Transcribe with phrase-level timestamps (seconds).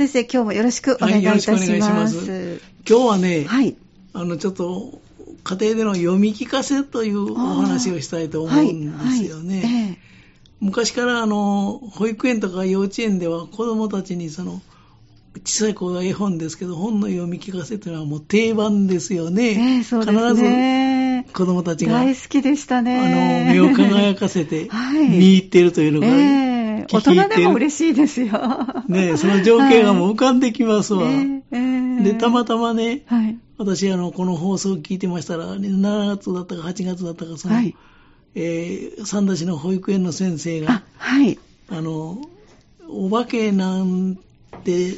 [0.00, 1.70] 先生、今日もよろしくお願いいたします。
[1.70, 3.76] はい、ます今日はね、はい、
[4.14, 4.98] あの、ちょっと、
[5.44, 9.56] 家庭での読み聞かせというお話をしたいと思うんですよね。
[9.56, 9.96] はいはいえー、
[10.60, 14.60] 昔からあの保育園とか幼稚園では子供たちにその
[15.44, 19.78] 小さい子が絵本ですけど本の読み聞かせというのはもう定番ですよね。
[19.78, 22.98] えー、そうですね必ず子供たちが大好きでしたね。
[22.98, 24.68] あの目を輝かせて
[25.08, 26.49] 見入っているというのが、えー、
[26.92, 28.32] 大人でも嬉しいですよ。
[28.88, 31.04] ねその情景がもう浮かんできますわ。
[31.04, 31.14] はい。
[31.52, 31.80] え。
[32.00, 37.76] ー、で、たまたまね、はい、私あのこの放送を聞いてましたら、7月だったか8月だったかその、はい。
[38.34, 41.38] えー、三田市の保育園の先生が、はい、
[41.68, 42.20] あの
[42.88, 44.18] お化けなん
[44.64, 44.94] て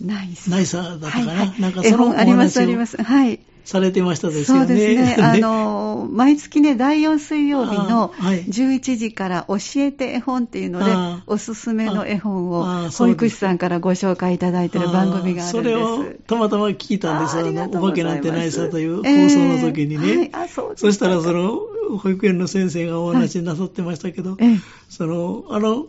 [0.00, 3.02] ないないさだったかな、はいはい、なんかそのお話を。
[3.02, 4.66] はいされてましたですよね。
[4.66, 5.22] そうですね。
[5.22, 15.50] あの、毎月ね、第4水曜日の11時から教えて絵本っていうので、おすすめの絵本を保育士さんからご紹介いただいている番組があるんです。
[15.50, 17.38] それをたまたま聞いたんです。
[17.38, 20.08] あの、お化けなんてないさという放送の時にね。
[20.08, 21.60] えーはい、あそうそしたらその、
[21.98, 25.88] 保育園の先生がお話しなさってましたけど、はい、その、あの、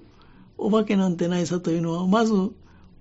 [0.57, 2.33] お化けなんてないさというのは、まず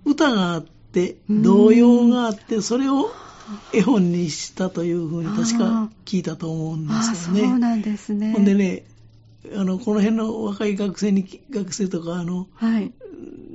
[0.04, 3.10] 歌があって、童謡があって、それを
[3.72, 7.40] 絵本にしたというふうに確か聞いたと思うんですよね。
[7.40, 8.32] そうなんですね。
[8.32, 8.84] ほんでね、
[9.54, 12.92] あの、この辺の若い学生に、学生とか、あの、はい、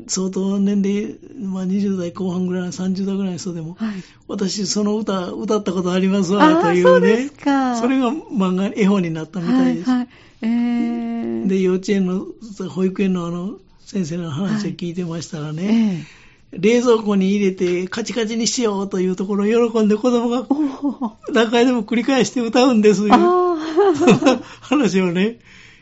[0.07, 3.95] 相当年齢、まあ、20代後半ぐらい、30代ぐらいの人でも、はい、
[4.27, 7.27] 私、その歌、歌ったことありますわ、というね。
[7.27, 9.89] そそれが漫画、絵本になったみたいです。
[9.89, 10.07] はいはい、
[10.41, 12.25] えー、で、幼稚園の、
[12.69, 16.22] 保育園のあの、先生の話を聞いてましたらね、はいえー
[16.57, 20.47] 冷蔵庫に入れてカチカチにしようというところを喜んで子供が
[21.33, 23.13] 何回でも繰り返して歌うんですよ。
[24.61, 25.39] 話をね、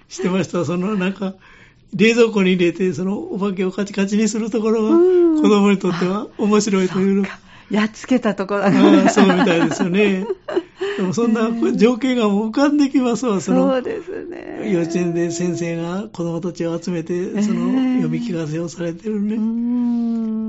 [0.08, 0.66] してました。
[0.66, 1.36] そのなんか、
[1.96, 4.90] 冷蔵庫に入れて、そのお化けをカチカチにするところが、
[5.42, 7.28] 子供にとっては面白いというの。
[7.70, 9.10] やっつけたところだね。
[9.10, 10.26] そうみたいですよね。
[10.98, 13.72] でもそんな情景がもう浮かんできますわ、その。
[13.72, 14.72] そうですね。
[14.72, 19.30] 幼稚園で先生が子供たちを集めて、その読み聞かせをされてるね。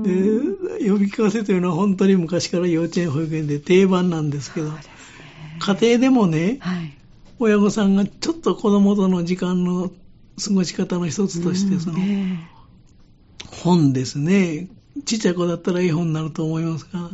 [0.03, 4.71] で、読み聞かせというのは本当に昔から幼稚園保育園で定番なんですけど、
[5.59, 6.93] 家庭でもね、はい、
[7.39, 9.91] 親御さんがちょっと子供との時間の
[10.43, 11.97] 過ごし方の一つとして、その、
[13.49, 14.67] 本ですね。
[15.05, 17.09] ちっちゃい子だったら絵本になると思いますが、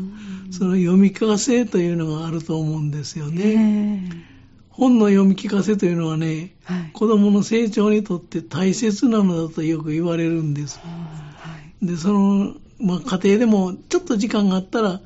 [0.51, 4.29] その読み聞かせというのがあると思うんですよね。
[4.69, 10.79] 本の読み聞かせというのはね、はい、子供の成長にとって大切なのだとよく言われるんです。
[10.79, 15.01] はい、で、その、まあ、家庭でもちょっと時間があったら、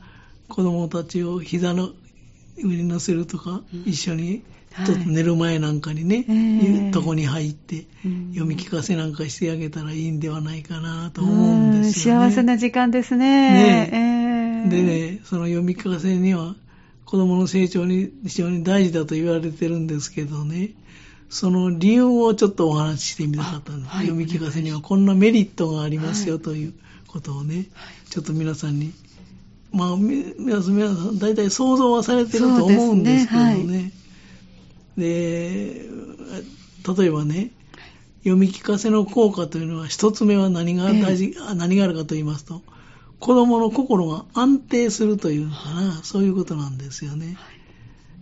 [0.48, 1.90] 子供たちを膝の
[2.58, 4.44] 上に乗せるとか、うん、一緒に
[4.86, 7.86] ちょっと寝る前なんかにね、はい、とこに入って、
[8.34, 12.30] 読み聞かせなんかしてあげたらいいんではないかなと思うんですよね。
[12.30, 13.52] 幸せな時間ですね。
[13.52, 14.64] ね。
[14.66, 16.56] えー、でね、その読み聞かせには、
[17.06, 20.72] 子供の成長に非常に大事だと言われてるんですけどね、
[21.30, 23.96] その理由をちょっとお話ししてみたかったんです。
[23.96, 26.74] はい、読み聞かせにはこんなメリットがありますよという
[27.08, 28.94] ことをね、はい、ちょっと皆さんに、
[29.72, 33.92] まあ、皆さん、皆さん大体想像はされてると思うんですけどね。
[34.98, 35.86] で、
[36.98, 37.52] 例えばね、
[38.20, 42.62] 読み聞かせの効果というのは、一つ目は何が大事、えー、何があるかと言いますと、
[43.20, 47.26] 子供の心が安定するというのかな、そういうことなんですよね。
[47.26, 47.36] はい、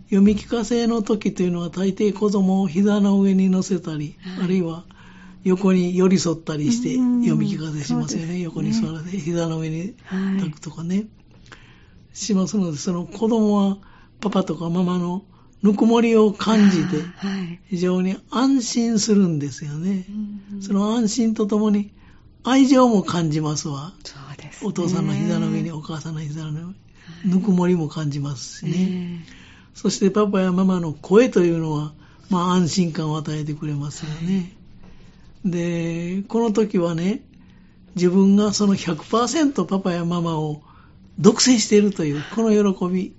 [0.06, 4.84] 読み聞かせの時というのは、大抵子供を膝の上に乗せたり、はい、あるいは
[5.44, 8.34] 横に寄り添ったりして読み聞かせしますよね。
[8.34, 8.40] ね。
[8.40, 9.94] 横に座られて、膝の上に
[10.38, 11.06] 抱くとかね、はい、
[12.12, 13.78] しますので、その子供は
[14.20, 15.24] パパとかママの
[15.62, 16.96] ぬくもりを感じて、
[17.68, 20.04] 非常に安心するんですよね。
[20.60, 21.92] その安心とともに、
[22.44, 23.92] 愛情も感じますわ。
[24.02, 26.74] そうです、ね、お父さんの膝の上に、お母さんの膝の上に、
[27.24, 29.24] ぬくもりも感じますしね。
[29.74, 31.92] そしてパパやママの声というのは、
[32.28, 34.52] まあ安心感を与えてくれますよね。
[35.44, 37.22] で、この時はね、
[37.94, 40.62] 自分がその100%パパやママを
[41.18, 43.14] 独占しているという、この喜び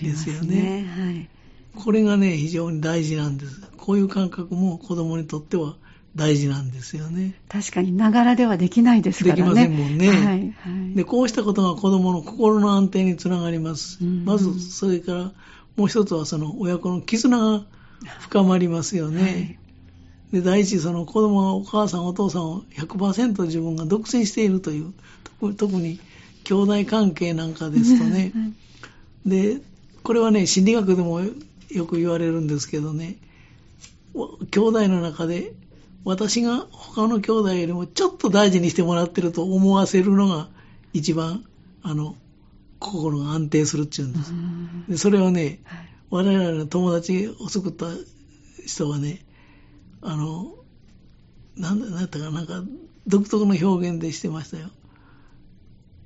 [0.00, 0.82] ですよね。
[0.82, 1.28] ねはい、
[1.84, 3.60] これがね、非常に大事なんです。
[3.76, 5.76] こういう感覚も子供にとっては
[6.16, 7.34] 大事なんですよね。
[7.48, 9.42] 確かに、ながらではできないですからね。
[9.42, 10.08] できませんもんね。
[10.08, 10.52] はいはい、
[10.94, 14.02] で、こうしたことが子供の心の安定につながります。
[14.02, 15.32] まず、それから、
[15.76, 17.64] もう一つはその親子の絆が
[18.20, 19.22] 深まりますよね。
[19.22, 19.58] はい
[20.32, 24.92] で、第一、その子供がお母さん、お父さんを100%自分が独占しているという、
[25.54, 25.98] 特に
[26.44, 28.32] 兄弟関係なんかですとね、
[29.24, 29.62] で、
[30.02, 31.22] これはね、心理学でも
[31.70, 33.16] よく言われるんですけどね、
[34.50, 35.52] 兄弟の中で
[36.04, 40.48] 私が他の兄弟よりもちょっと大事にしてもらってると思わせるのが
[40.92, 41.44] 一番、
[41.82, 42.16] あの、
[42.78, 44.32] 心が安定するっていうんです。
[44.88, 47.86] でそれをね、はい、我々の友達を作った
[48.64, 49.24] 人はね、
[50.00, 50.54] あの、
[51.56, 52.62] なんだ、なんだったかなんか、
[53.06, 54.70] 独特の表現でしてましたよ。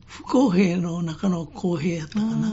[0.06, 2.50] 不公平の中の公平やったかな。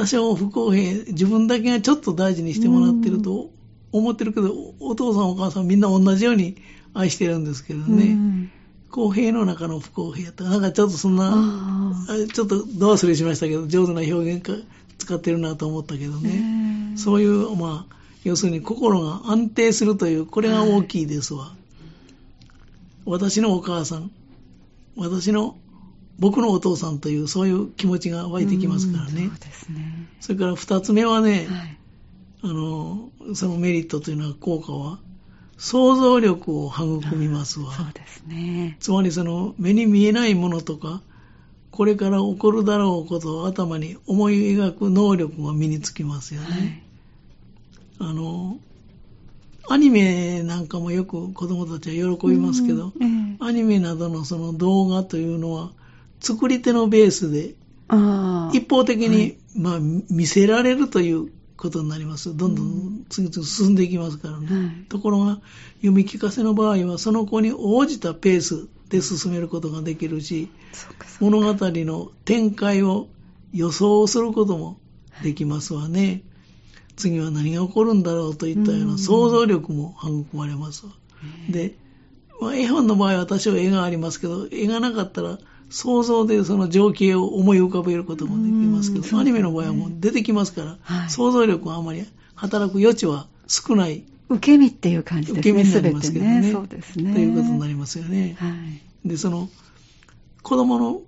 [0.00, 3.50] はい、私は不公平、自分だけがちょっと大事にしてもらってると
[3.92, 6.56] 思ってるけど、お父さんお母さんみんな同じように
[6.94, 8.50] 愛してるんですけどね。
[8.90, 14.52] 公平の中の不公平やったなんかちょっとそんな、ちょっとど忘れしましたけど、上手な表現か
[14.98, 16.94] 使ってるなと思ったけどね。
[16.96, 21.46] そういう、まあ、要するに心が安定するという、これが大きいですわ。
[21.46, 21.54] はい、
[23.06, 24.12] 私のお母さん、
[24.96, 25.56] 私の、
[26.18, 29.28] 僕のお父さんという、そういう気持ちが湧いてきますからね。
[29.28, 30.08] そうですね。
[30.20, 31.78] それから二つ目はね、はい、
[32.42, 34.98] あの、そのメリットというのは、効果は、
[35.56, 37.72] 想像力を育みますわ。
[37.72, 38.76] そうですね。
[38.80, 41.00] つまりその目に見えないものとか、
[41.70, 46.84] これから起こるだろうことを頭に思い描く能力が身につきますよね。
[47.98, 48.58] はい、あの、
[49.68, 55.72] アニメなんかもよく子供たちは喜びますけど、うん、アニメなどのその動画というのは、
[56.24, 57.54] 作り手のベースで、
[58.52, 62.34] 一方的に、はい、まあ、見せられるということになります。
[62.34, 64.46] どんどん次々進んでいきますからね。
[64.50, 65.40] うん、ところが、
[65.76, 70.48] 読み聞かせの場合は、その子に応じたペースで進めることができるし、
[71.20, 73.08] 物語の展開を
[73.52, 74.78] 予想することも
[75.22, 76.06] できますわね。
[76.06, 76.22] はい、
[76.96, 80.92] 次は何が起こるんだろうといったような想像力も育まれますわ。
[81.50, 81.76] で、
[82.40, 85.38] まあ、絵本の場合は多少絵がありますけど、絵がなかったら
[85.74, 92.06] 想像でその情景を思い浮かべることもできますけど、アニメの場合はもう出てきますから、はい、想像力はあまり
[92.36, 94.04] 働く余地は少ない。
[94.28, 95.50] 受け身っていう感じですね。
[95.50, 96.40] 受け身になりますけどね。
[96.42, 97.12] ねそうですね。
[97.12, 98.36] ということになりますよね。
[98.38, 98.50] は
[99.04, 99.48] い、で、その、
[100.44, 101.02] 子供の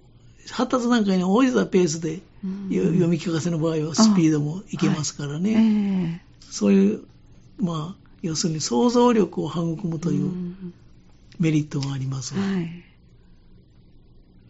[0.50, 2.20] 発達段階に応じたペースで、
[2.68, 5.54] 読み聞かせの場合はスピードもいけますからね。
[5.54, 6.18] はいえー、
[6.50, 7.04] そういう、
[7.60, 10.32] まあ、要するに想像力を育むという
[11.38, 12.34] メリットがあります。
[12.34, 12.82] はい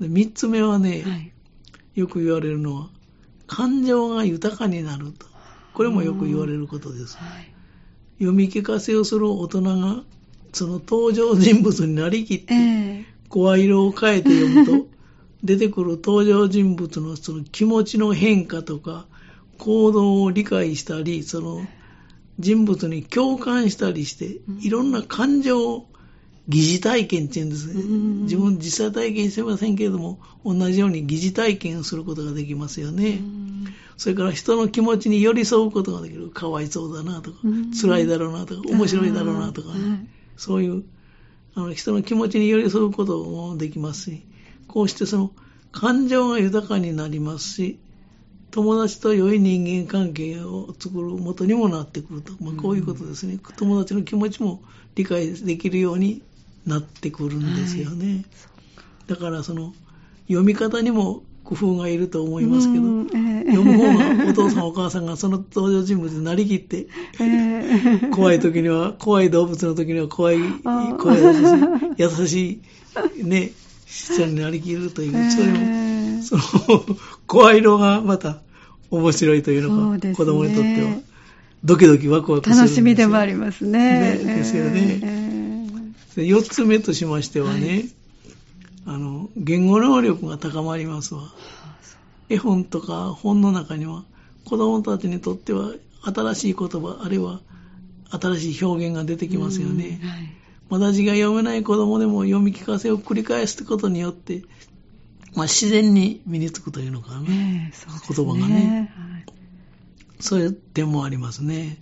[0.01, 1.33] で3つ目はね、はい、
[1.95, 2.91] よく言われるのは、
[3.47, 5.27] 感情が豊かになると。
[5.73, 7.17] これもよく言われることです。
[7.19, 7.53] はい、
[8.19, 10.03] 読み聞かせをする大人が、
[10.53, 14.89] その登場人物になりきって、声色を変えて読むと、
[15.45, 19.07] 出てくる登場人物のその気持ちの変化とか、
[19.59, 21.67] 行動を理解したり、その
[22.39, 25.89] 人物に共感したりして、いろんな感情を
[26.49, 27.83] 疑似体験っていうんですね。
[28.23, 33.21] 自分実際体験してませんけれども、同じように疑似体験をすることができますよね。
[33.97, 36.31] それから人の気持ちに寄り添うことができる。
[36.31, 37.39] かわいそうだなとか、
[37.81, 40.09] 辛いだろうなとか、面白いだろうなとかね。
[40.37, 40.85] そういう
[41.55, 44.27] あの人の気持ちに寄り添うこともできますし、
[44.69, 45.33] こうしてその
[45.73, 47.79] 感情が豊かになりますし、
[48.51, 52.33] 友達と良い人間関係を作る元にもなってくると。
[52.41, 53.39] まあ、こういうことですね。
[53.57, 54.63] 友達の気持ちも
[54.95, 56.23] 理解できるように
[56.67, 58.07] なってくるんですよね。
[58.07, 58.25] はい、
[59.09, 59.73] だからその
[60.29, 66.89] 読み方にも工夫がいると思いますけど、えー、読む方がお父さんお母さんがその登場人物になりきって、
[67.21, 71.19] えー、怖い時には、怖い動物の時には怖い、怖い
[71.97, 72.61] 優し
[73.17, 73.53] い、ね、
[73.87, 76.97] 人になりきるという、それも、その、
[77.29, 78.41] 声色がまた
[78.91, 80.97] 面白いというのが、子供にとっては、
[81.63, 84.19] ドキドキワクワクする楽しみでもありますね。
[84.19, 85.16] ねですよね。
[86.23, 87.91] 4つ目としましてはね、はい、
[88.87, 91.33] あの、言語能力が高まりますわ。
[92.29, 94.05] 絵本とか本の中には、
[94.45, 97.41] 子供たちにとっては新しい言葉、あるいは
[98.11, 100.01] 新しい表現が出てきますよね。
[100.03, 100.33] はい、
[100.71, 104.43] まだ字が読めない子供でも読み聞かせを繰り返すことによって、
[105.35, 107.73] まあ、自然に身につくというのかね、えーね
[108.09, 109.25] 言葉がね、はい、
[110.21, 111.79] そういう点もありますね。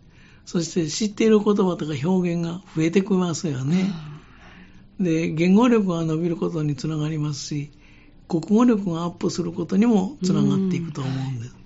[0.47, 3.93] そして知っている言葉とか表現が増えてきますよね。
[5.01, 7.71] で、言語力が伸びることにつながりますし、
[8.29, 11.57] 国語力がアップすることにもつながっていくと思うんです。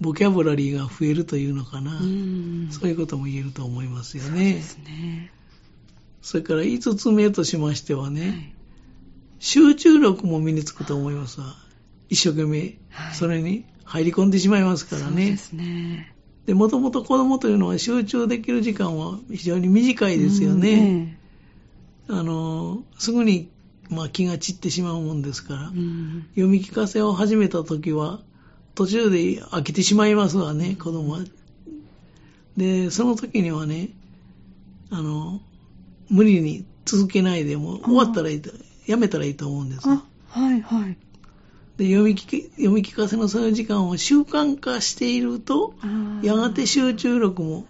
[0.00, 1.98] ボキャブラリーが増えるというのかな。
[2.70, 4.60] そういうことも言えると思いますよね。
[4.60, 5.30] そね
[6.20, 8.54] それから5つ目としましてはね、はい、
[9.38, 11.54] 集中力も身につくと思いますわ。
[12.08, 12.78] 一生懸命、
[13.14, 15.10] それに入り込んでしまいますからね。
[15.10, 16.14] そうですね。
[16.46, 21.18] で、もともと子供というのは集中できる時間は非常に短いですよね。
[22.08, 23.50] あの、すぐに、
[23.90, 28.20] まあ、気が散ってしまうもんですから、うん、読み聞かせを始めた時は、
[28.74, 31.20] 途中で飽きてしまいますわね、子供は。
[32.56, 33.90] で、その時にはね、
[34.90, 35.40] あの、
[36.08, 38.50] 無理に続けないでも、終わったらいいと、
[38.86, 40.02] やめたらいいと思うんですよ。
[40.28, 40.96] はいはい。
[41.76, 45.74] で読み聞き読み聞かせのそういう時間を習慣化していると、
[46.22, 47.66] やがて集中力も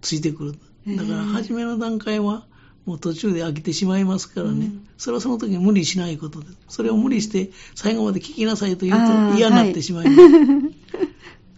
[0.00, 0.44] ついてく
[0.86, 0.96] る。
[0.96, 2.46] だから初めの段階は、
[2.86, 6.56] もう途中で飽きてしまいますからね、うん、それはその時に無理しないことです。
[6.68, 10.20] それを無理して最後まで聞きなさいと言うと嫌になってしまいます。
[10.20, 10.74] はい、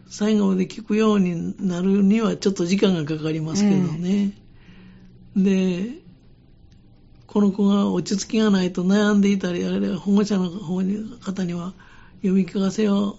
[0.09, 4.33] 最後まで聞くようになるにはちょっと時間がかかりますけどね。
[5.37, 5.99] えー、で、
[7.27, 11.75] この子が落ち着きがないと悩んでいたり、あるいは保護者の方には
[12.19, 13.19] 読み聞かせを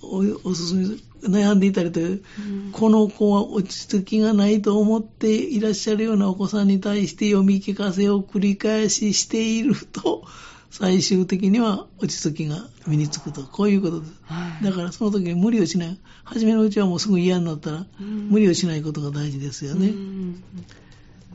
[0.00, 0.86] おすすめ
[1.22, 10.24] 悩んでいたりという、うん、この子は落ち着きがないと思っていらっしゃるようなお子さんに対して読み聞かせを繰り返ししていると、
[10.70, 14.12] 最終的には落ち着きが身につくと、こういうことです。
[14.22, 15.98] はい、だからその時に無理をしない。
[16.24, 19.88] 初めのうちはもうすぐ嫌になったら、うん、無理をしないことが大事ですよね。
[19.88, 20.42] うん、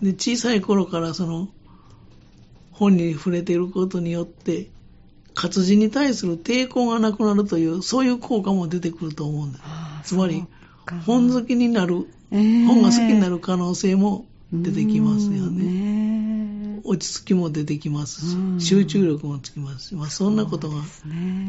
[0.02, 1.50] で小さい頃からその
[2.72, 4.70] 本に触れていることによって、
[5.38, 9.64] 活字に対する抵抗がなくなるという、そういう効果も出てくると思うんです。
[10.04, 10.44] つまり、
[11.06, 16.82] 本好きになる、えー、本が好きになる可能性も出てきますよね。
[16.84, 18.22] 落ち着きも出てきます
[18.60, 20.78] し、集中力もつきますし、まあ、そんなことが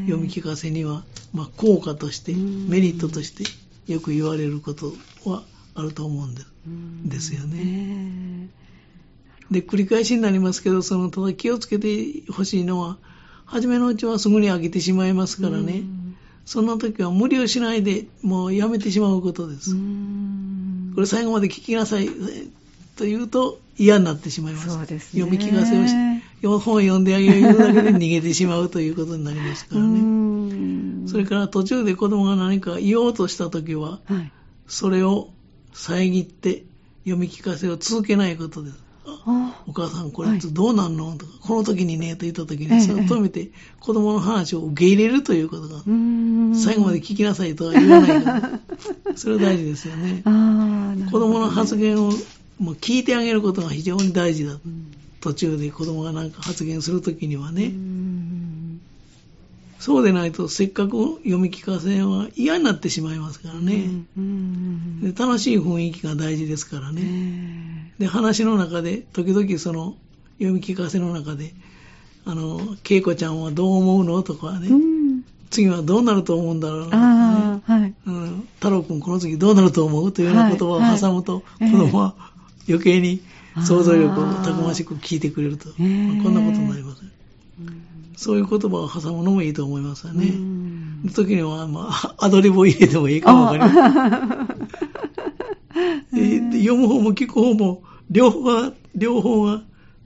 [0.05, 1.03] 読み聞かせには、
[1.33, 3.43] まあ、効果として、メリットとして
[3.91, 4.93] よく言われること
[5.25, 5.41] は
[5.73, 6.47] あると思うんです
[7.05, 8.49] ですよね。
[9.49, 12.99] で、繰り返しになりますけど、その、ただ気をつけてほしいのは、
[13.49, 15.83] 初めのうちはすぐに飽きてしまいますからね。
[16.45, 19.75] そんな時は無理をしないで、もうやめてしまうことです。
[20.95, 22.09] これ最後まで聞きなさい
[22.95, 24.69] と言うと嫌になってしまいます。
[24.69, 25.93] そうですね、読み聞かせをし、
[26.43, 31.07] 本を読んであげるだけで逃げてしまうということになりますからね。
[31.07, 34.31] それから途中で子供が何か言おうとした時は、はい、
[34.67, 35.29] それを
[35.73, 36.63] 遮って
[37.03, 38.88] 読み聞かせを続けないことです。
[39.67, 43.49] お母さんこれどうなんの、とか、この時にね、と言った時に、それを止めて、
[43.79, 45.79] 子供の話を受け入れるということが、
[46.55, 48.59] 最後まで聞きなさいとは言わないから、
[49.15, 50.23] それは大事ですよね。
[51.11, 52.11] 子供の発言を
[52.59, 54.59] もう聞いてあげることが非常に大事だ。
[55.21, 57.71] 途中で子供が何か発言するときにはね。
[59.79, 63.87] そうでないとせっかく読み聞かせは嫌になってしまいますからね、
[65.01, 69.95] で楽しい雰囲気が大事ですからね、で話の中で時々その
[70.37, 71.53] 読み聞かせの中で
[72.25, 76.91] あの恵子ちゃんはどう思うのとかね、うん、次はどうなると思うんだろう、ね。
[76.91, 77.93] はい。
[78.05, 82.15] うん、太郎君この次どうなると思うというような言葉を挟むと、はいはい、子供は
[82.67, 83.21] 余計に
[83.65, 87.03] 想像力をたくましく聞いてくれると、こんなことになります。
[88.19, 90.25] そういう言葉を挟むのもいいと思いますよね。
[91.05, 93.79] の時には、まあ、 アドリブを入れてもいいかもわかりませ
[96.19, 96.51] ん。
[96.51, 99.61] 読む方も聞く方も、両方が、両方が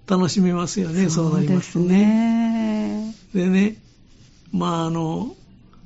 [0.05, 3.15] 楽しめますよね、そうなりますとね。
[3.33, 3.77] でね、
[4.51, 5.35] まああの、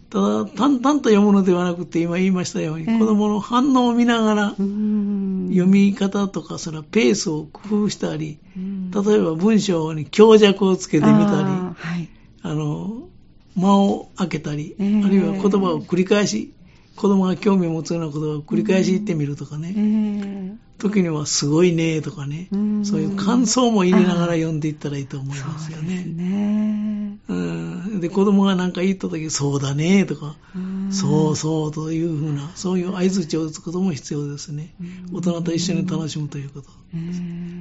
[0.10, 4.66] ただ、淡々と読むのではなくて、今言いましたように、子供の反応を見ながら、読
[5.66, 12.10] み方とか、それはペースを工夫したり、例えば文章に強弱をつけてみたり、あ,、はい、
[12.48, 13.10] あの、
[13.56, 16.54] 間を空けたり、えー、あるいは言葉を繰り返し、
[16.96, 22.48] 子供が興味を持つような言葉を繰り返し言ってみるとかね、えー、時にはすごいねとかね、
[22.84, 26.04] そういう感想も入れながら読んでいったらいいと思いますよね。
[26.06, 27.18] ね。
[27.28, 30.38] うん、で、子供が何か言った時、そうだねとか、
[30.90, 34.74] そうそうというふうな、そういう合図値を打つことも必要ですね。
[35.12, 36.70] 大人と一緒に楽しむということ。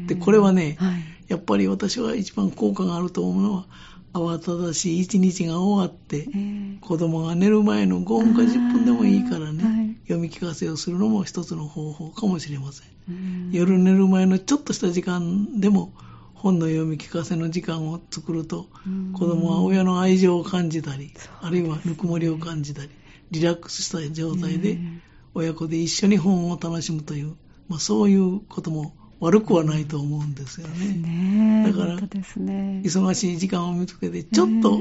[0.06, 3.66] で、これはね、はい、やっぱり私は一番効果があると思うのは、
[4.18, 13.50] 慌ただしい一日が終わって、えー、子供が寝る前の5分か10分でもいいからね、はい、読み聞かせをするのも一つの方法かもしれません。
[13.52, 15.92] 夜寝る前のちょっとした時間でも
[16.34, 18.68] 本の読み聞かせの時間を作ると、
[19.14, 22.90] 子供は親の愛情を感じたり、あるいはぬくもりを感じたり、
[23.30, 24.78] リラックスした状態で
[25.34, 27.36] 親子で一緒に本を楽しむという、
[27.68, 30.94] まあ、そういうことも悪くはないと思うんですよね。
[30.94, 34.78] ねだから、ね、忙しい時間を見つけて、ちょっと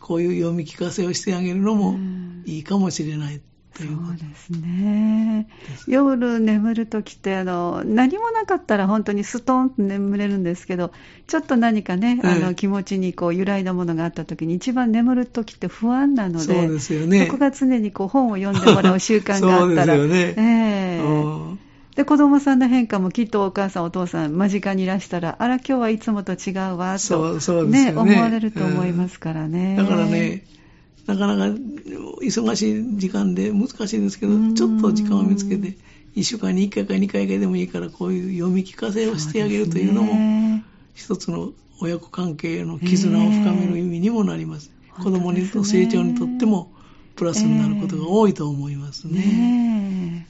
[0.00, 1.98] こういう読み聞かせをしてあげるのも
[2.46, 3.40] いいかもしれない。
[3.72, 5.48] そうですね。
[5.86, 10.92] 夜眠るときってあの、何もなかったら本当にストーンと眠れるんですけど、
[11.28, 17.26] ちょっと何かね、あの気持ちにこう揺らいだものがあったときに、一番眠るときって不安なので、そうですよね。
[17.26, 20.98] そこが常にこう本を読んでもらう習慣があったら、 そうですよね。
[20.98, 21.59] えー
[21.94, 29.84] で、子供さんの変化もきっとお母さん、お父さん、間近にいらしたら、あら、今日はいつもと違うわ、と、そうそうね、ね、思われると思いますからね、うん。
[29.84, 30.44] だからね、
[31.06, 31.56] なかなか
[32.22, 35.76] 忙しい時間で難しいですけど、ちょっと時間を見つけて、
[36.16, 40.62] 1週間に1回か2回でもいいから、こういう読み聞かせをしてあげるというのも、
[40.94, 44.70] 一つの親子関係の絆を深める意味にもなります。
[44.74, 46.70] えー子供にと成長にとっても
[47.16, 49.20] プラスになることが多いと思いますね。
[49.20, 50.26] ね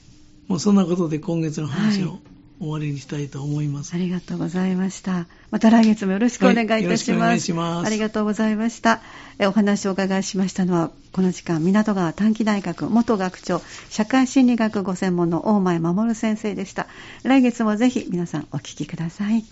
[0.51, 2.19] もうそんなことで今月の話はいを
[2.59, 3.83] 終わりにしたいと思いまえ。
[3.83, 3.93] す。
[3.95, 5.25] ありがとうございました。
[5.49, 6.75] また来月もよろしくお願いいたします。
[6.75, 9.01] はいよろしくお願いしますありがとうございました。
[9.39, 16.87] えお話をお伺いしましたのは、この時間、港川短期大学元学長、社会心理学ご専門の大前守先生でした。
[17.23, 19.45] 来月もぜひ皆さんお聞きください。